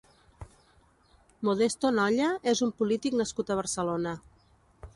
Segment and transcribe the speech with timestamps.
[1.49, 4.15] Modesto Nolla és un polític nascut a Barcelona.